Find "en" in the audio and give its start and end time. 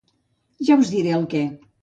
0.91-0.95